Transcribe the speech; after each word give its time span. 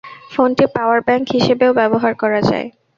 ফোনটি 0.33 0.65
power 0.75 0.99
bank 1.07 1.25
হিসেবেও 1.35 1.71
ব্যবহার 1.79 2.13
করা 2.21 2.39
যায়। 2.49 2.67